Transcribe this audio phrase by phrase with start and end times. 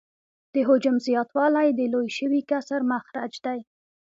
[0.53, 3.59] د حجم زیاتوالی د لوی شوي کسر مخرج دی